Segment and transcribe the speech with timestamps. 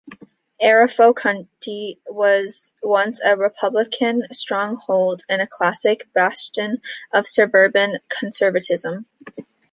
[0.59, 6.81] Arapahoe County was once a Republican stronghold, and a classic bastion
[7.13, 9.05] of suburban conservatism.